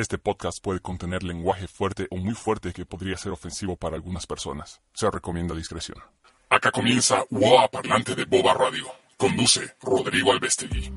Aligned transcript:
Este 0.00 0.16
podcast 0.16 0.64
puede 0.64 0.80
contener 0.80 1.22
lenguaje 1.22 1.68
fuerte 1.68 2.06
o 2.10 2.16
muy 2.16 2.32
fuerte 2.32 2.72
que 2.72 2.86
podría 2.86 3.18
ser 3.18 3.32
ofensivo 3.32 3.76
para 3.76 3.96
algunas 3.96 4.26
personas. 4.26 4.80
Se 4.94 5.10
recomienda 5.10 5.54
discreción. 5.54 5.98
Acá 6.48 6.70
comienza 6.70 7.22
WOA 7.28 7.68
Parlante 7.68 8.14
de 8.14 8.24
Boba 8.24 8.54
Radio. 8.54 8.86
Conduce 9.18 9.60
Rodrigo 9.82 10.32
Albestegui. 10.32 10.90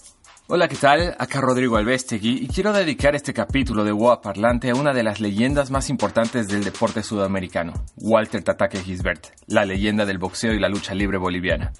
Hola, 0.47 0.69
¿qué 0.69 0.77
tal? 0.77 1.17
Acá 1.19 1.41
Rodrigo 1.41 1.75
Albestegui 1.75 2.45
y 2.45 2.47
quiero 2.47 2.71
dedicar 2.71 3.13
este 3.13 3.33
capítulo 3.33 3.83
de 3.83 3.91
WOA 3.91 4.21
Parlante 4.21 4.69
a 4.69 4.75
una 4.75 4.93
de 4.93 5.03
las 5.03 5.19
leyendas 5.19 5.69
más 5.69 5.89
importantes 5.89 6.47
del 6.47 6.63
deporte 6.63 7.03
sudamericano, 7.03 7.73
Walter 7.97 8.41
Tataque 8.41 8.79
Gisbert, 8.79 9.27
la 9.47 9.65
leyenda 9.65 10.05
del 10.05 10.17
boxeo 10.17 10.53
y 10.53 10.61
la 10.61 10.69
lucha 10.69 10.93
libre 10.93 11.17
boliviana. 11.17 11.73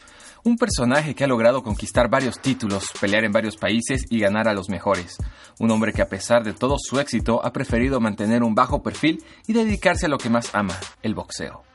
Un 0.46 0.58
personaje 0.58 1.16
que 1.16 1.24
ha 1.24 1.28
logrado 1.28 1.64
conquistar 1.64 2.10
varios 2.10 2.40
títulos, 2.42 2.92
pelear 3.00 3.24
en 3.24 3.32
varios 3.32 3.56
países 3.56 4.06
y 4.10 4.20
ganar 4.20 4.50
a 4.50 4.54
los 4.54 4.68
mejores. 4.68 5.16
Un 5.60 5.72
hombre 5.72 5.94
que 5.94 6.02
a 6.02 6.10
pesar 6.10 6.44
de 6.44 6.54
todo 6.54 6.76
su 6.78 7.00
éxito 7.00 7.40
ha 7.46 7.54
preferido 7.54 8.02
mantener 8.02 8.44
un 8.44 8.54
bajo 8.54 8.84
perfil 8.84 9.24
y 9.48 9.54
dedicarse 9.54 10.08
a 10.08 10.10
lo 10.10 10.18
que 10.18 10.30
más 10.30 10.54
ama, 10.54 10.78
el 11.02 11.16
boxeo. 11.16 11.73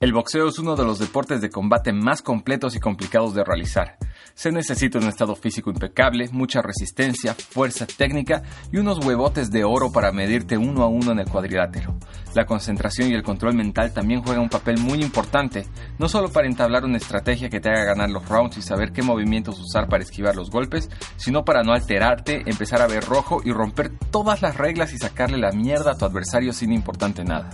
El 0.00 0.14
boxeo 0.14 0.48
es 0.48 0.58
uno 0.58 0.76
de 0.76 0.84
los 0.86 0.98
deportes 0.98 1.42
de 1.42 1.50
combate 1.50 1.92
más 1.92 2.22
completos 2.22 2.74
y 2.74 2.80
complicados 2.80 3.34
de 3.34 3.44
realizar. 3.44 3.98
Se 4.32 4.50
necesita 4.50 4.98
un 4.98 5.06
estado 5.06 5.36
físico 5.36 5.68
impecable, 5.68 6.30
mucha 6.32 6.62
resistencia, 6.62 7.34
fuerza 7.34 7.86
técnica 7.86 8.42
y 8.72 8.78
unos 8.78 9.04
huevotes 9.04 9.50
de 9.50 9.62
oro 9.62 9.92
para 9.92 10.10
medirte 10.10 10.56
uno 10.56 10.84
a 10.84 10.86
uno 10.86 11.12
en 11.12 11.18
el 11.18 11.28
cuadrilátero. 11.28 11.98
La 12.34 12.46
concentración 12.46 13.10
y 13.10 13.14
el 13.14 13.22
control 13.22 13.52
mental 13.52 13.92
también 13.92 14.22
juegan 14.22 14.44
un 14.44 14.48
papel 14.48 14.78
muy 14.80 15.02
importante, 15.02 15.66
no 15.98 16.08
solo 16.08 16.32
para 16.32 16.48
entablar 16.48 16.86
una 16.86 16.96
estrategia 16.96 17.50
que 17.50 17.60
te 17.60 17.68
haga 17.68 17.84
ganar 17.84 18.08
los 18.08 18.26
rounds 18.26 18.56
y 18.56 18.62
saber 18.62 18.92
qué 18.92 19.02
movimientos 19.02 19.60
usar 19.60 19.86
para 19.86 20.02
esquivar 20.02 20.34
los 20.34 20.50
golpes, 20.50 20.88
sino 21.16 21.44
para 21.44 21.62
no 21.62 21.74
alterarte, 21.74 22.44
empezar 22.46 22.80
a 22.80 22.86
ver 22.86 23.04
rojo 23.04 23.42
y 23.44 23.52
romper 23.52 23.90
todas 24.10 24.40
las 24.40 24.56
reglas 24.56 24.94
y 24.94 24.96
sacarle 24.96 25.36
la 25.36 25.52
mierda 25.52 25.92
a 25.92 25.98
tu 25.98 26.06
adversario 26.06 26.54
sin 26.54 26.72
importarte 26.72 27.22
nada. 27.22 27.50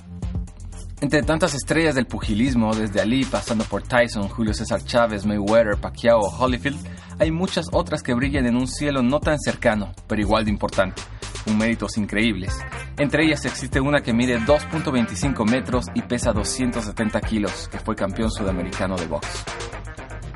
Entre 1.02 1.22
tantas 1.22 1.52
estrellas 1.52 1.94
del 1.94 2.06
pugilismo, 2.06 2.74
desde 2.74 3.02
Ali 3.02 3.26
pasando 3.26 3.64
por 3.64 3.82
Tyson, 3.82 4.28
Julio 4.28 4.54
César 4.54 4.82
Chávez, 4.82 5.26
Mayweather, 5.26 5.76
Pacquiao 5.76 6.20
o 6.20 6.34
Holyfield, 6.38 6.78
hay 7.18 7.30
muchas 7.30 7.66
otras 7.70 8.02
que 8.02 8.14
brillan 8.14 8.46
en 8.46 8.56
un 8.56 8.66
cielo 8.66 9.02
no 9.02 9.20
tan 9.20 9.38
cercano, 9.38 9.92
pero 10.06 10.22
igual 10.22 10.46
de 10.46 10.52
importante, 10.52 11.02
con 11.44 11.58
méritos 11.58 11.98
increíbles. 11.98 12.58
Entre 12.96 13.24
ellas 13.24 13.44
existe 13.44 13.78
una 13.78 14.00
que 14.00 14.14
mide 14.14 14.40
2.25 14.40 15.46
metros 15.46 15.84
y 15.94 16.00
pesa 16.00 16.32
270 16.32 17.20
kilos, 17.20 17.68
que 17.68 17.78
fue 17.78 17.94
campeón 17.94 18.30
sudamericano 18.30 18.96
de 18.96 19.06
box. 19.06 19.44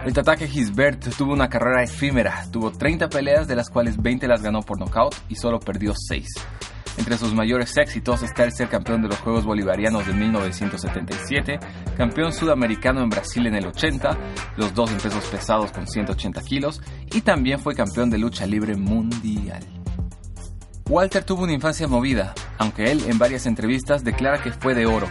El 0.04 0.12
Tatake 0.12 0.46
Gisbert 0.46 1.14
tuvo 1.16 1.32
una 1.32 1.48
carrera 1.48 1.82
efímera, 1.82 2.44
tuvo 2.50 2.70
30 2.70 3.08
peleas 3.08 3.48
de 3.48 3.56
las 3.56 3.70
cuales 3.70 3.96
20 3.96 4.28
las 4.28 4.42
ganó 4.42 4.60
por 4.60 4.78
nocaut 4.78 5.14
y 5.30 5.36
solo 5.36 5.58
perdió 5.58 5.94
6. 5.94 6.26
Entre 6.98 7.16
sus 7.16 7.34
mayores 7.34 7.76
éxitos 7.76 8.22
está 8.22 8.44
el 8.44 8.52
ser 8.52 8.68
campeón 8.68 9.02
de 9.02 9.08
los 9.08 9.18
Juegos 9.18 9.44
Bolivarianos 9.44 10.06
de 10.06 10.12
1977, 10.12 11.58
campeón 11.96 12.32
sudamericano 12.32 13.02
en 13.02 13.08
Brasil 13.08 13.46
en 13.46 13.54
el 13.54 13.66
80, 13.66 14.18
los 14.56 14.74
dos 14.74 14.90
en 14.90 14.98
pesos 14.98 15.24
pesados 15.26 15.72
con 15.72 15.86
180 15.86 16.40
kilos, 16.42 16.80
y 17.12 17.22
también 17.22 17.58
fue 17.58 17.74
campeón 17.74 18.10
de 18.10 18.18
lucha 18.18 18.46
libre 18.46 18.76
mundial. 18.76 19.64
Walter 20.88 21.22
tuvo 21.22 21.44
una 21.44 21.52
infancia 21.52 21.86
movida, 21.86 22.34
aunque 22.58 22.90
él 22.90 23.04
en 23.06 23.18
varias 23.18 23.46
entrevistas 23.46 24.02
declara 24.02 24.42
que 24.42 24.52
fue 24.52 24.74
de 24.74 24.86
oro. 24.86 25.08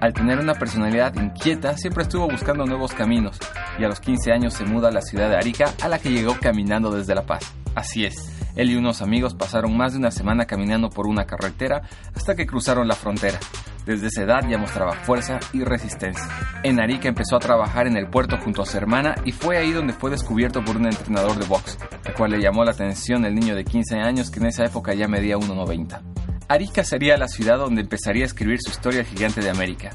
Al 0.00 0.14
tener 0.14 0.38
una 0.38 0.54
personalidad 0.54 1.14
inquieta, 1.14 1.76
siempre 1.76 2.04
estuvo 2.04 2.26
buscando 2.26 2.64
nuevos 2.64 2.94
caminos, 2.94 3.38
y 3.78 3.84
a 3.84 3.88
los 3.88 4.00
15 4.00 4.32
años 4.32 4.54
se 4.54 4.64
muda 4.64 4.88
a 4.88 4.92
la 4.92 5.02
ciudad 5.02 5.28
de 5.28 5.36
Arica, 5.36 5.74
a 5.82 5.88
la 5.88 5.98
que 5.98 6.10
llegó 6.10 6.34
caminando 6.40 6.90
desde 6.90 7.14
La 7.14 7.26
Paz. 7.26 7.52
Así 7.74 8.04
es, 8.04 8.30
él 8.56 8.70
y 8.70 8.76
unos 8.76 9.00
amigos 9.00 9.34
pasaron 9.34 9.76
más 9.76 9.92
de 9.92 9.98
una 9.98 10.10
semana 10.10 10.46
caminando 10.46 10.90
por 10.90 11.06
una 11.06 11.24
carretera 11.24 11.82
hasta 12.14 12.34
que 12.34 12.46
cruzaron 12.46 12.88
la 12.88 12.94
frontera. 12.94 13.38
Desde 13.86 14.08
esa 14.08 14.22
edad 14.22 14.48
ya 14.48 14.58
mostraba 14.58 14.92
fuerza 14.92 15.38
y 15.52 15.64
resistencia. 15.64 16.28
En 16.62 16.80
Arica 16.80 17.08
empezó 17.08 17.36
a 17.36 17.40
trabajar 17.40 17.86
en 17.86 17.96
el 17.96 18.08
puerto 18.08 18.36
junto 18.38 18.62
a 18.62 18.66
su 18.66 18.76
hermana 18.76 19.14
y 19.24 19.32
fue 19.32 19.56
ahí 19.56 19.72
donde 19.72 19.94
fue 19.94 20.10
descubierto 20.10 20.62
por 20.64 20.76
un 20.76 20.86
entrenador 20.86 21.38
de 21.38 21.46
box, 21.46 21.78
el 22.04 22.14
cual 22.14 22.32
le 22.32 22.42
llamó 22.42 22.64
la 22.64 22.72
atención 22.72 23.24
el 23.24 23.34
niño 23.34 23.54
de 23.54 23.64
15 23.64 23.96
años 23.96 24.30
que 24.30 24.40
en 24.40 24.46
esa 24.46 24.64
época 24.64 24.94
ya 24.94 25.08
medía 25.08 25.36
1,90. 25.38 26.00
Arica 26.48 26.84
sería 26.84 27.16
la 27.16 27.28
ciudad 27.28 27.58
donde 27.58 27.80
empezaría 27.80 28.24
a 28.24 28.26
escribir 28.26 28.58
su 28.60 28.70
historia 28.70 29.04
gigante 29.04 29.40
de 29.40 29.50
América. 29.50 29.90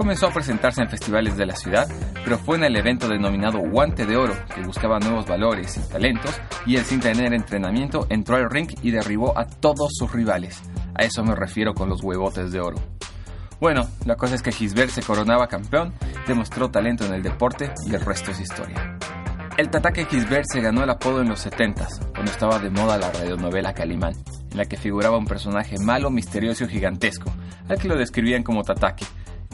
Comenzó 0.00 0.28
a 0.28 0.32
presentarse 0.32 0.80
en 0.80 0.88
festivales 0.88 1.36
de 1.36 1.44
la 1.44 1.54
ciudad, 1.54 1.86
pero 2.24 2.38
fue 2.38 2.56
en 2.56 2.64
el 2.64 2.74
evento 2.74 3.06
denominado 3.06 3.58
Guante 3.58 4.06
de 4.06 4.16
Oro, 4.16 4.32
que 4.54 4.62
buscaba 4.62 4.98
nuevos 4.98 5.26
valores 5.26 5.76
y 5.76 5.92
talentos, 5.92 6.40
y 6.64 6.76
él 6.76 6.84
sin 6.84 7.00
tener 7.00 7.34
entrenamiento 7.34 8.06
entró 8.08 8.36
al 8.36 8.48
ring 8.48 8.70
y 8.80 8.92
derribó 8.92 9.38
a 9.38 9.44
todos 9.44 9.90
sus 9.92 10.10
rivales. 10.10 10.62
A 10.94 11.04
eso 11.04 11.22
me 11.22 11.34
refiero 11.34 11.74
con 11.74 11.90
los 11.90 12.02
huevotes 12.02 12.50
de 12.50 12.60
oro. 12.60 12.78
Bueno, 13.60 13.86
la 14.06 14.16
cosa 14.16 14.36
es 14.36 14.40
que 14.40 14.52
Gisbert 14.52 14.88
se 14.88 15.02
coronaba 15.02 15.48
campeón, 15.48 15.92
demostró 16.26 16.70
talento 16.70 17.04
en 17.04 17.12
el 17.12 17.22
deporte 17.22 17.70
y 17.86 17.94
el 17.94 18.00
resto 18.00 18.30
es 18.30 18.40
historia. 18.40 18.96
El 19.58 19.68
Tatake 19.68 20.06
Gisbert 20.06 20.46
se 20.50 20.62
ganó 20.62 20.82
el 20.82 20.88
apodo 20.88 21.20
en 21.20 21.28
los 21.28 21.46
70s, 21.46 22.12
cuando 22.12 22.32
estaba 22.32 22.58
de 22.58 22.70
moda 22.70 22.96
la 22.96 23.12
radionovela 23.12 23.74
Calimán, 23.74 24.14
en 24.50 24.56
la 24.56 24.64
que 24.64 24.78
figuraba 24.78 25.18
un 25.18 25.26
personaje 25.26 25.76
malo, 25.78 26.08
misterioso 26.08 26.64
y 26.64 26.68
gigantesco, 26.68 27.30
al 27.68 27.78
que 27.78 27.88
lo 27.88 27.98
describían 27.98 28.42
como 28.42 28.62
Tatake, 28.62 29.04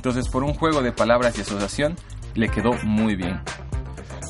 entonces, 0.06 0.31
por 0.31 0.44
un 0.44 0.55
juego 0.55 0.83
de 0.83 0.93
palabras 0.93 1.37
y 1.37 1.41
asociación, 1.41 1.97
le 2.37 2.49
quedó 2.49 2.75
muy 2.84 3.17
bien. 3.17 3.41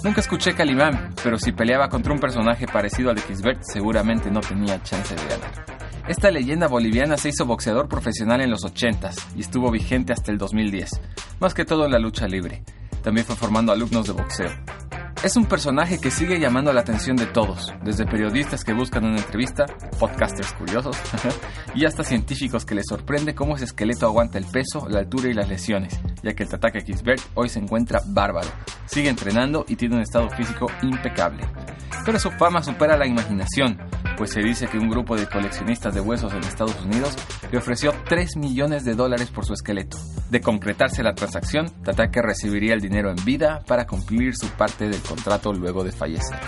Nunca 0.02 0.22
escuché 0.22 0.54
Calimán, 0.54 1.14
pero 1.22 1.38
si 1.38 1.52
peleaba 1.52 1.90
contra 1.90 2.14
un 2.14 2.18
personaje 2.18 2.66
parecido 2.66 3.10
al 3.10 3.16
de 3.16 3.22
Kisbert, 3.22 3.60
seguramente 3.62 4.30
no 4.30 4.40
tenía 4.40 4.82
chance 4.82 5.14
de 5.14 5.22
ganar. 5.24 5.66
Esta 6.08 6.30
leyenda 6.30 6.66
boliviana 6.66 7.18
se 7.18 7.28
hizo 7.28 7.44
boxeador 7.44 7.88
profesional 7.88 8.40
en 8.40 8.50
los 8.50 8.64
80s 8.64 9.36
y 9.36 9.40
estuvo 9.40 9.70
vigente 9.70 10.14
hasta 10.14 10.32
el 10.32 10.38
2010, 10.38 10.98
más 11.40 11.52
que 11.52 11.66
todo 11.66 11.84
en 11.84 11.92
la 11.92 11.98
lucha 11.98 12.26
libre. 12.26 12.62
También 13.02 13.26
fue 13.26 13.36
formando 13.36 13.70
alumnos 13.70 14.06
de 14.06 14.12
boxeo. 14.14 14.85
Es 15.22 15.36
un 15.36 15.46
personaje 15.46 15.98
que 15.98 16.10
sigue 16.10 16.38
llamando 16.38 16.72
la 16.72 16.82
atención 16.82 17.16
de 17.16 17.26
todos, 17.26 17.72
desde 17.82 18.04
periodistas 18.04 18.62
que 18.62 18.74
buscan 18.74 19.04
una 19.04 19.16
entrevista, 19.16 19.64
podcasters 19.98 20.52
curiosos 20.52 20.96
y 21.74 21.84
hasta 21.84 22.04
científicos 22.04 22.66
que 22.66 22.74
les 22.74 22.84
sorprende 22.86 23.34
cómo 23.34 23.56
ese 23.56 23.64
esqueleto 23.64 24.06
aguanta 24.06 24.38
el 24.38 24.44
peso, 24.44 24.86
la 24.88 25.00
altura 25.00 25.28
y 25.28 25.34
las 25.34 25.48
lesiones, 25.48 25.98
ya 26.22 26.34
que 26.34 26.42
el 26.42 26.50
Tatake 26.50 26.84
Kisbert 26.84 27.22
hoy 27.34 27.48
se 27.48 27.58
encuentra 27.58 28.02
bárbaro, 28.06 28.48
sigue 28.84 29.08
entrenando 29.08 29.64
y 29.66 29.76
tiene 29.76 29.96
un 29.96 30.02
estado 30.02 30.28
físico 30.30 30.66
impecable. 30.82 31.48
Pero 32.04 32.20
su 32.20 32.30
fama 32.32 32.62
supera 32.62 32.96
la 32.96 33.06
imaginación, 33.06 33.78
pues 34.16 34.30
se 34.30 34.40
dice 34.40 34.66
que 34.66 34.78
un 34.78 34.88
grupo 34.88 35.16
de 35.16 35.28
coleccionistas 35.28 35.94
de 35.94 36.00
huesos 36.00 36.32
en 36.32 36.40
Estados 36.40 36.80
Unidos 36.82 37.16
le 37.50 37.58
ofreció 37.58 37.92
3 38.08 38.36
millones 38.36 38.84
de 38.84 38.94
dólares 38.94 39.30
por 39.30 39.44
su 39.44 39.52
esqueleto. 39.52 39.98
De 40.30 40.40
concretarse 40.40 41.02
la 41.02 41.14
transacción, 41.14 41.70
Tatake 41.84 42.22
recibiría 42.22 42.74
el 42.74 42.80
dinero 42.80 43.10
en 43.10 43.24
vida 43.24 43.62
para 43.66 43.86
cumplir 43.86 44.34
su 44.36 44.48
parte 44.48 44.88
del 44.88 45.00
contrato 45.02 45.52
luego 45.52 45.84
de 45.84 45.92
fallecer. 45.92 46.38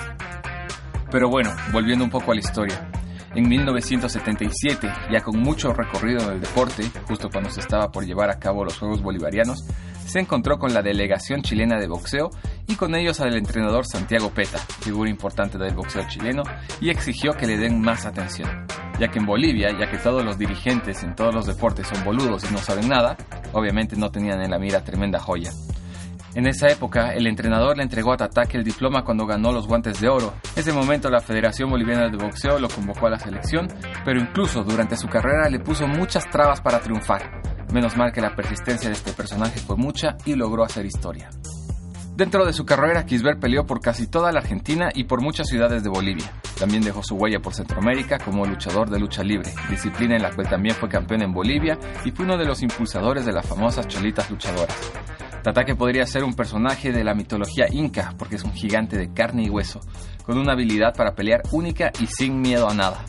Pero 1.11 1.29
bueno, 1.29 1.51
volviendo 1.73 2.05
un 2.05 2.11
poco 2.11 2.33
a 2.33 2.35
la 2.35 2.41
historia. 2.41 2.91
En 3.35 3.49
1977, 3.49 4.91
ya 5.13 5.21
con 5.21 5.39
mucho 5.39 5.73
recorrido 5.73 6.23
en 6.23 6.33
el 6.33 6.41
deporte, 6.41 6.91
justo 7.07 7.29
cuando 7.31 7.51
se 7.51 7.61
estaba 7.61 7.91
por 7.91 8.05
llevar 8.05 8.31
a 8.31 8.39
cabo 8.39 8.65
los 8.65 8.79
Juegos 8.79 9.03
Bolivarianos, 9.03 9.65
se 10.07 10.21
encontró 10.21 10.59
con 10.59 10.73
la 10.73 10.83
delegación 10.83 11.43
chilena 11.43 11.79
de 11.79 11.87
boxeo 11.87 12.31
y 12.69 12.77
con 12.77 12.95
ellos 12.95 13.21
al 13.21 13.35
entrenador 13.35 13.87
Santiago 13.87 14.31
Peta, 14.31 14.59
figura 14.59 15.11
importante 15.11 15.59
del 15.59 15.75
boxeo 15.75 16.07
chileno, 16.07 16.43
y 16.81 16.91
exigió 16.91 17.33
que 17.33 17.47
le 17.47 17.57
den 17.57 17.81
más 17.81 18.07
atención. 18.07 18.67
Ya 19.01 19.09
que 19.09 19.19
en 19.19 19.27
Bolivia, 19.27 19.69
ya 19.79 19.91
que 19.91 19.99
todos 19.99 20.25
los 20.25 20.39
dirigentes 20.39 21.03
en 21.03 21.15
todos 21.15 21.35
los 21.35 21.47
deportes 21.47 21.87
son 21.87 22.05
boludos 22.05 22.49
y 22.49 22.53
no 22.53 22.59
saben 22.59 22.89
nada, 22.89 23.17
obviamente 23.53 23.97
no 23.97 24.11
tenían 24.11 24.43
en 24.43 24.51
la 24.51 24.59
mira 24.59 24.85
tremenda 24.85 25.19
joya. 25.19 25.51
En 26.35 26.47
esa 26.47 26.69
época, 26.69 27.15
el 27.15 27.27
entrenador 27.27 27.77
le 27.77 27.83
entregó 27.83 28.13
a 28.13 28.17
Tatake 28.17 28.59
el 28.59 28.65
diploma 28.65 29.03
cuando 29.03 29.27
ganó 29.27 29.51
los 29.51 29.67
guantes 29.67 30.01
de 30.01 30.09
oro. 30.09 30.35
Ese 30.55 30.73
momento, 30.73 31.11
la 31.11 31.21
Federación 31.21 31.71
Boliviana 31.71 32.09
de 32.09 32.17
Boxeo 32.17 32.59
lo 32.59 32.69
convocó 32.69 33.07
a 33.07 33.11
la 33.11 33.19
selección, 33.19 33.67
pero 34.05 34.21
incluso 34.21 34.63
durante 34.63 34.97
su 34.97 35.09
carrera 35.09 35.49
le 35.49 35.59
puso 35.59 35.87
muchas 35.87 36.29
trabas 36.31 36.61
para 36.61 36.81
triunfar. 36.81 37.41
Menos 37.73 37.97
mal 37.97 38.13
que 38.13 38.21
la 38.21 38.35
persistencia 38.37 38.91
de 38.91 38.95
este 38.95 39.13
personaje 39.13 39.59
fue 39.59 39.77
mucha 39.77 40.17
y 40.27 40.35
logró 40.35 40.65
hacer 40.65 40.85
historia. 40.85 41.31
Dentro 42.19 42.45
de 42.45 42.53
su 42.53 42.67
carrera, 42.67 43.07
Kisbert 43.07 43.39
peleó 43.39 43.65
por 43.65 43.81
casi 43.81 44.09
toda 44.09 44.33
la 44.33 44.41
Argentina 44.41 44.89
y 44.93 45.05
por 45.05 45.23
muchas 45.23 45.47
ciudades 45.47 45.85
de 45.85 45.89
Bolivia. 45.89 46.33
También 46.59 46.83
dejó 46.83 47.01
su 47.01 47.15
huella 47.15 47.39
por 47.39 47.55
Centroamérica 47.55 48.19
como 48.19 48.45
luchador 48.45 48.91
de 48.91 48.99
lucha 48.99 49.23
libre, 49.23 49.53
disciplina 49.71 50.17
en 50.17 50.23
la 50.23 50.35
cual 50.35 50.49
también 50.49 50.75
fue 50.75 50.89
campeón 50.89 51.23
en 51.23 51.33
Bolivia 51.33 51.79
y 52.05 52.11
fue 52.11 52.25
uno 52.25 52.37
de 52.37 52.45
los 52.45 52.61
impulsadores 52.61 53.25
de 53.25 53.31
las 53.31 53.47
famosas 53.47 53.87
cholitas 53.87 54.29
luchadoras. 54.33 54.77
Tatake 55.45 55.77
podría 55.77 56.07
ser 56.07 56.25
un 56.25 56.35
personaje 56.35 56.91
de 56.91 57.05
la 57.05 57.15
mitología 57.15 57.67
inca 57.71 58.13
porque 58.19 58.35
es 58.35 58.43
un 58.43 58.53
gigante 58.53 58.99
de 58.99 59.13
carne 59.13 59.45
y 59.45 59.49
hueso, 59.49 59.79
con 60.25 60.39
una 60.39 60.55
habilidad 60.55 60.97
para 60.97 61.15
pelear 61.15 61.43
única 61.53 61.93
y 62.01 62.09
sin 62.09 62.41
miedo 62.41 62.69
a 62.69 62.75
nada. 62.75 63.05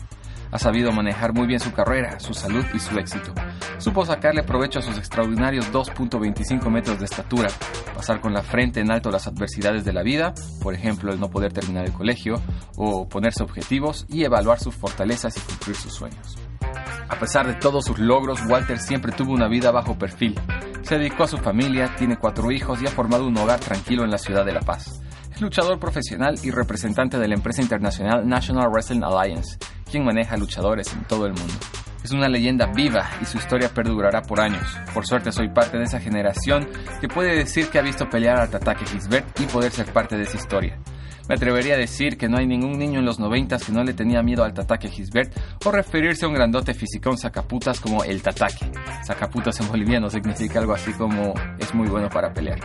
Ha 0.52 0.58
sabido 0.58 0.92
manejar 0.92 1.32
muy 1.32 1.46
bien 1.46 1.60
su 1.60 1.72
carrera, 1.72 2.18
su 2.18 2.34
salud 2.34 2.64
y 2.74 2.78
su 2.78 2.98
éxito. 2.98 3.32
supo 3.78 4.04
sacarle 4.04 4.42
provecho 4.42 4.80
a 4.80 4.82
sus 4.82 4.98
extraordinarios 4.98 5.72
2.25 5.72 6.70
metros 6.70 6.98
de 6.98 7.04
estatura, 7.04 7.48
pasar 7.94 8.20
con 8.20 8.32
la 8.32 8.42
frente 8.42 8.80
en 8.80 8.90
alto 8.90 9.10
las 9.10 9.26
adversidades 9.26 9.84
de 9.84 9.92
la 9.92 10.02
vida, 10.02 10.34
por 10.62 10.74
ejemplo 10.74 11.12
el 11.12 11.20
no 11.20 11.30
poder 11.30 11.52
terminar 11.52 11.86
el 11.86 11.92
colegio, 11.92 12.40
o 12.76 13.08
ponerse 13.08 13.42
objetivos 13.42 14.06
y 14.08 14.24
evaluar 14.24 14.58
sus 14.58 14.74
fortalezas 14.74 15.36
y 15.36 15.40
cumplir 15.40 15.76
sus 15.76 15.94
sueños. 15.94 16.36
A 17.08 17.18
pesar 17.18 17.46
de 17.46 17.54
todos 17.54 17.84
sus 17.84 17.98
logros, 17.98 18.40
Walter 18.46 18.78
siempre 18.78 19.12
tuvo 19.12 19.32
una 19.32 19.48
vida 19.48 19.72
bajo 19.72 19.98
perfil. 19.98 20.38
Se 20.82 20.96
dedicó 20.96 21.24
a 21.24 21.28
su 21.28 21.38
familia, 21.38 21.94
tiene 21.96 22.16
cuatro 22.16 22.50
hijos 22.52 22.80
y 22.80 22.86
ha 22.86 22.90
formado 22.90 23.26
un 23.26 23.36
hogar 23.36 23.60
tranquilo 23.60 24.04
en 24.04 24.10
la 24.10 24.18
ciudad 24.18 24.44
de 24.44 24.52
La 24.52 24.60
Paz. 24.60 25.02
Es 25.32 25.40
luchador 25.40 25.78
profesional 25.78 26.36
y 26.42 26.50
representante 26.50 27.18
de 27.18 27.28
la 27.28 27.34
empresa 27.34 27.62
internacional 27.62 28.28
National 28.28 28.70
Wrestling 28.70 29.02
Alliance, 29.02 29.58
quien 29.90 30.04
maneja 30.04 30.36
luchadores 30.36 30.92
en 30.92 31.04
todo 31.04 31.26
el 31.26 31.32
mundo. 31.32 31.54
Es 32.02 32.12
una 32.12 32.28
leyenda 32.28 32.66
viva 32.66 33.10
y 33.20 33.26
su 33.26 33.36
historia 33.36 33.68
perdurará 33.68 34.22
por 34.22 34.40
años. 34.40 34.64
Por 34.94 35.06
suerte 35.06 35.32
soy 35.32 35.48
parte 35.48 35.76
de 35.76 35.84
esa 35.84 36.00
generación 36.00 36.66
que 37.00 37.08
puede 37.08 37.36
decir 37.36 37.68
que 37.68 37.78
ha 37.78 37.82
visto 37.82 38.08
pelear 38.08 38.40
al 38.40 38.50
Tatake 38.50 38.86
Gisbert 38.86 39.38
y 39.40 39.44
poder 39.44 39.70
ser 39.70 39.92
parte 39.92 40.16
de 40.16 40.22
esa 40.22 40.38
historia. 40.38 40.78
Me 41.28 41.34
atrevería 41.34 41.74
a 41.74 41.78
decir 41.78 42.16
que 42.16 42.28
no 42.28 42.38
hay 42.38 42.46
ningún 42.46 42.78
niño 42.78 42.98
en 42.98 43.04
los 43.04 43.20
noventas 43.20 43.62
que 43.64 43.70
no 43.70 43.84
le 43.84 43.92
tenía 43.92 44.22
miedo 44.22 44.42
al 44.42 44.54
Tatake 44.54 44.88
Gisbert 44.88 45.32
o 45.64 45.70
referirse 45.70 46.24
a 46.24 46.28
un 46.28 46.34
grandote 46.34 46.74
fisicón 46.74 47.18
sacaputas 47.18 47.80
como 47.80 48.02
el 48.02 48.22
Tatake. 48.22 48.70
Sacaputas 49.04 49.60
en 49.60 49.68
boliviano 49.68 50.08
significa 50.08 50.58
algo 50.58 50.72
así 50.72 50.92
como 50.94 51.34
es 51.58 51.74
muy 51.74 51.88
bueno 51.88 52.08
para 52.08 52.32
pelear. 52.32 52.58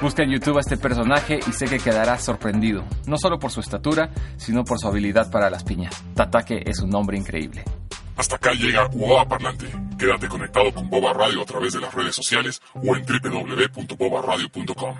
Busca 0.00 0.22
en 0.22 0.30
YouTube 0.30 0.56
a 0.56 0.60
este 0.60 0.78
personaje 0.78 1.40
y 1.46 1.52
sé 1.52 1.66
que 1.66 1.78
quedará 1.78 2.18
sorprendido, 2.18 2.84
no 3.06 3.18
solo 3.18 3.38
por 3.38 3.50
su 3.50 3.60
estatura, 3.60 4.10
sino 4.38 4.64
por 4.64 4.78
su 4.78 4.88
habilidad 4.88 5.30
para 5.30 5.50
las 5.50 5.62
piñas. 5.62 6.02
Tatake 6.14 6.62
es 6.64 6.80
un 6.80 6.88
nombre 6.88 7.18
increíble. 7.18 7.64
Hasta 8.16 8.36
acá 8.36 8.52
llega 8.52 8.88
UOA 8.92 9.28
Parlante. 9.28 9.66
Quédate 9.98 10.28
conectado 10.28 10.72
con 10.72 10.88
Boba 10.88 11.12
Radio 11.12 11.42
a 11.42 11.44
través 11.44 11.74
de 11.74 11.80
las 11.80 11.92
redes 11.92 12.14
sociales 12.14 12.62
o 12.74 12.96
en 12.96 13.04
www.bobaradio.com. 13.04 14.94